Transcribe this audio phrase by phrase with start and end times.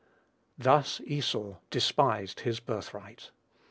[0.57, 3.29] "Thus Esau despised his birthright."